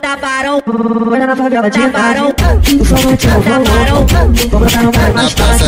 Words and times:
da 0.00 0.16
barão. 0.16 0.62
Olha 1.10 1.26
na 1.26 1.36
favela 1.36 1.70
de 1.70 1.88
barão. 1.88 2.28
O 2.80 2.84
som 2.84 2.94
não 2.94 3.16
tinha 3.16 3.38
valor. 3.38 4.06
Vou 4.50 4.60
botar 4.60 4.82
no 4.82 4.92
baile 4.92 5.12
mais 5.14 5.32
fácil. 5.32 5.66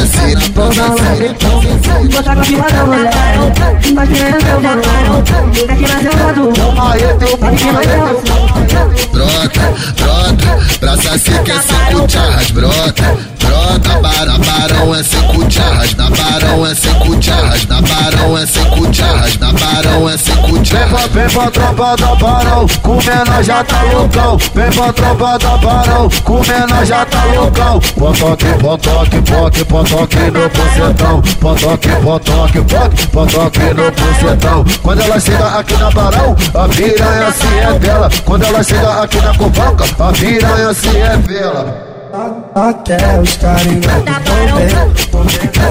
Vou 0.55 0.69
dar 0.71 0.91
um 0.91 0.95
leve. 0.95 1.35
Botar 2.15 2.35
com 2.35 2.41
a 2.41 2.45
pipa 2.45 2.71
da 2.71 2.85
mulher. 2.85 3.11
Mas 3.95 4.09
quem 4.09 4.23
é 4.23 4.31
meu 4.31 4.61
valor? 4.61 5.25
É 5.69 5.75
que 5.75 5.83
nasceu 5.83 6.35
do. 6.35 6.53
Aí 6.81 7.03
tem 7.19 7.29
o 7.29 7.39
Sabe 7.39 7.57
quem 7.57 7.73
vai 7.73 7.87
ter? 7.87 9.05
brota, 9.15 9.75
brota, 9.97 10.59
pra 10.81 10.97
saci 10.97 11.39
que 11.45 11.53
é 11.53 11.61
cinco 11.61 12.11
charras, 12.11 12.51
brota, 12.51 13.17
brota, 13.39 13.91
para, 14.01 14.39
barão 14.39 14.95
é 14.95 15.03
cinco 15.03 15.51
charras, 15.51 15.95
na 15.95 16.11
barão 16.11 16.67
é 16.67 16.75
cinco 16.75 17.23
charras, 17.23 17.67
na 17.67 17.81
barão 17.81 18.39
é 18.39 18.47
cinco 18.47 18.93
charras, 18.95 19.39
na 19.39 19.53
barão 19.53 20.04
é 20.04 20.04
Vem 20.75 21.29
pra, 21.29 21.51
tropa 21.53 21.95
da 21.97 22.15
barão, 22.17 22.67
com 22.83 22.97
menor 22.97 23.45
já 23.45 23.63
tá 23.63 23.81
loucão. 23.83 24.37
Vem 24.55 24.71
pra 24.73 24.93
tropa 24.93 25.39
da 25.39 25.57
barão, 25.59 26.09
com 26.25 26.41
menor 26.41 26.85
já 26.85 27.07
tá 27.07 27.25
loucão. 27.27 27.79
Potoque, 27.97 28.47
potoque, 28.61 29.23
poque, 29.23 29.65
potoque 29.67 30.17
no 30.17 30.49
bucetão. 30.49 31.23
Potoque, 31.41 31.89
potoque, 32.03 32.61
poque, 32.63 33.07
potoque 33.07 33.61
no 33.61 33.93
bucetão. 33.93 34.65
Quando 34.83 35.03
ela 35.03 35.21
chega 35.21 35.47
aqui 35.47 35.75
na 35.75 35.91
barão, 35.93 36.37
a 36.55 36.69
piranha 36.69 37.31
se 37.31 37.47
revela. 37.47 38.11
Quando 38.25 38.43
ela 38.43 38.63
chega 38.65 39.03
aqui 39.03 39.21
na 39.21 39.35
covaca, 39.37 39.85
a 40.01 40.13
piranha 40.13 40.75
se 40.75 40.89
revela. 40.89 41.95
Até 42.55 43.21
os 43.21 43.37
carinhos 43.37 43.81
do 43.81 44.15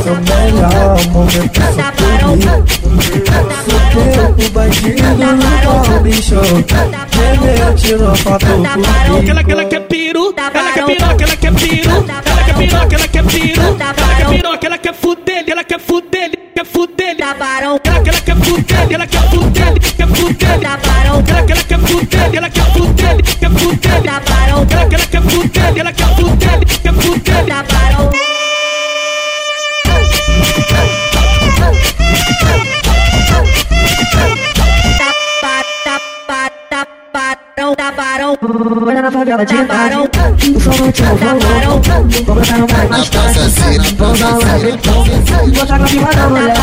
São 0.04 0.16
melhor 0.16 1.08
momento 1.08 1.62
Sou 1.74 2.83
o 2.83 2.83
bandido 4.64 6.00
bicho 6.02 6.36
Gemeu, 7.14 7.76
tirou 7.76 8.16
foto 8.16 8.46
Que 9.24 9.32
ela, 9.32 9.42
ela 9.48 9.66
quer 9.66 9.82
piru, 9.82 10.34
ela 10.38 10.72
quer 10.72 10.86
piroca, 10.86 11.24
ela 11.24 11.36
quer 11.38 11.54
piru, 11.54 11.92
ela 11.92 12.44
quer 12.44 12.56
piroca, 12.56 12.96
ela 12.96 13.08
quer 13.08 13.24
piru, 13.24 13.62
ela 13.62 13.94
quer 13.94 14.30
piroca, 14.30 14.68
ela 14.68 14.78
quer 14.78 14.94
fuder, 14.94 15.44
ela 15.48 15.64
quer 15.64 15.80
fuder, 15.80 16.32
quer 16.56 16.66
fuder, 16.66 17.18
Da 17.18 17.34
barão, 17.34 17.80
ela 17.84 17.98
ela 17.98 18.22
quer 18.22 18.36
fuder, 18.36 18.88
ela 18.92 19.08
quer 19.08 19.30
fuder, 19.30 19.74
quer 19.98 20.08
fuder, 20.08 20.60
da 20.60 20.78
barão, 20.78 21.24
ela 21.28 21.40
ela 21.40 21.64
quer 21.64 21.80
fuder, 21.80 22.36
ela 22.36 22.50
quer 22.50 22.74
fuder, 22.74 23.16
quer 23.40 23.50
fuder, 23.50 24.02
da 24.02 24.20
barão, 24.20 24.68
ela 24.70 24.82
ela 24.82 25.08
barão, 37.56 37.76
da 37.76 37.92
barão, 37.92 38.38
Olha 38.86 39.02
na 39.02 39.12
favela 39.12 39.46
de 39.46 39.54
da 39.56 39.64
barão, 39.64 40.04
O 40.56 40.60
som 40.60 40.84
não 40.84 40.92
tinha 40.92 41.14
valor 41.16 41.82
Vou 42.26 42.36
botar 42.36 42.58
no 42.58 42.68
baile 42.68 42.90
mais 42.90 43.08
fácil 43.08 43.44
Vou 43.98 44.14
dar 44.16 44.34
um 44.34 44.38
leve. 44.38 44.72
Botar 45.58 45.78
com 45.78 45.84
a 45.84 45.88
pipa 45.88 46.16
da 46.16 46.30
mulher. 46.30 46.54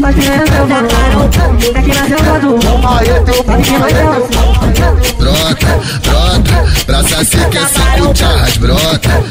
Mas 0.00 0.14
quem 0.14 0.28
é 0.28 0.36
meu 0.36 0.66
valor? 0.66 1.30
É 1.74 1.82
que 1.82 1.88
nasceu 1.88 2.40
do. 2.40 2.48
Aí 2.88 3.06
tem 3.24 3.34
o 3.34 3.44
Sabe 3.44 3.62
quem 3.62 3.78
vai 3.78 3.92
ter? 3.92 4.04
brota, 5.16 5.80
brota, 6.02 6.84
pra 6.86 7.02
saci 7.02 7.38
que 7.50 7.58
é 7.58 7.66
cinco 7.66 8.16
charras, 8.16 8.56
brota, 8.58 9.24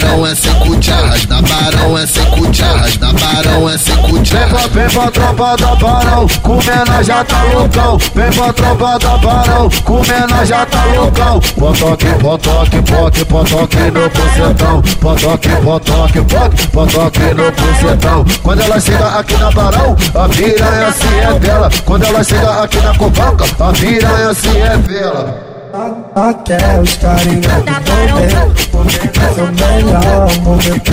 barão 0.00 0.26
é 0.26 0.34
cinco 0.34 0.82
charras, 0.82 1.26
na 1.26 1.42
barão 1.42 1.98
é 1.98 2.06
cinco 2.06 2.54
charras, 2.54 2.98
na 2.98 3.12
barão 3.12 3.68
é 3.68 3.78
cinco 3.78 4.10
Vem 4.12 4.48
pra, 4.48 4.66
vem 4.68 5.10
tropa 5.12 5.56
da 5.56 5.74
barão, 5.76 6.26
com 6.42 6.56
menor 6.56 7.04
já 7.04 7.24
tá 7.24 7.42
loucão. 7.42 7.98
Vem 8.14 8.30
pra 8.30 8.52
tropa 8.52 8.98
da 8.98 9.16
barão, 9.18 9.70
com 9.84 10.02
menor 10.02 10.46
já 10.46 10.66
tá 10.66 10.84
loucão. 10.84 11.40
Potoque, 11.40 12.06
potoque, 12.20 12.82
poque, 12.82 13.24
potoque 13.24 13.76
no 13.76 14.08
bucetão. 14.10 14.82
Potoque, 15.00 15.48
potoque, 15.48 16.20
poque, 16.22 16.66
potoque 16.68 17.20
no 17.34 17.50
bucetão. 17.52 18.24
Quando 18.42 18.60
ela 18.60 18.80
chega 18.80 19.06
aqui 19.06 19.36
na 19.36 19.50
barão, 19.50 19.96
a 20.14 20.28
piranha 20.28 20.92
se 20.92 21.06
revela. 21.06 21.70
Quando 21.84 22.04
ela 22.04 22.24
chega 22.24 22.62
aqui 22.62 22.78
na 22.78 22.96
covaca, 22.96 23.44
a 23.58 23.72
piranha 23.72 24.34
se 24.34 24.48
revela. 24.48 25.49
Até 25.72 26.80
os 26.80 26.96
carinhos 26.96 27.46
do 27.46 28.76
momento 28.76 29.20
São 29.34 29.46
melhor 29.52 30.38
momento 30.40 30.92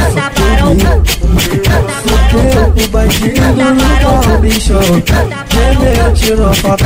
Sou 2.30 2.86
o 2.86 2.88
bandido 2.90 3.42
no 3.42 3.66
bom 4.04 4.40
bicho 4.40 4.74
Gemeu, 5.52 6.14
tirou 6.14 6.54
foto 6.54 6.86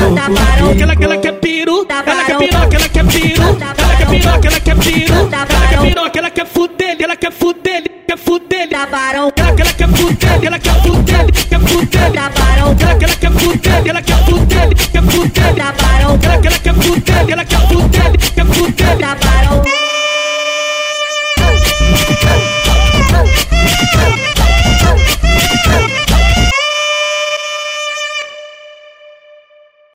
Que 0.77 0.83
ela, 0.83 0.95
que 0.95 1.03
ela 1.03 1.17
quer 1.17 1.33
piru, 1.33 1.85
ela 1.89 2.23
quer 2.23 2.37
piroca, 2.37 2.75
ela 2.77 2.89
quer 2.89 3.05
piru, 3.05 3.43
ela 3.43 3.95
quer 3.97 4.07
piroca, 4.07 4.47
ela 4.47 4.59
quer 4.61 4.75
piru, 4.77 5.13
ela 5.13 5.67
quer 5.67 5.81
piroca, 5.81 6.19
ela 6.19 6.29
quer 6.31 6.45
fuder, 6.45 6.97
ela 7.01 7.15
quer 7.17 7.31
fuder, 7.33 7.83
quer 8.07 8.17
fuder. 8.17 8.69
da 8.69 8.85
barão, 8.85 9.31
Ela 9.35 9.53
que 9.53 9.61
ela 9.61 9.73
quer 9.73 9.89
fuder, 9.89 10.45
ela 10.45 10.59
quer 10.59 10.81
fuder, 10.81 11.25
quer 11.49 11.59
fuder. 11.59 12.11
da 12.11 12.29
barão, 12.29 12.75
Ela 12.79 12.95
que 12.95 13.05
ela 13.05 13.15
quer 13.15 13.31
fuder, 13.31 13.83
ela 13.85 14.01
quer 14.01 14.25
fuder, 14.25 14.69
quer 14.91 15.00
fuder, 15.41 16.45
ela 16.45 16.59
quer 16.59 16.73
fuder, 16.73 17.29
ela 17.29 17.45
quer 17.45 17.59
fuder. 17.67 18.00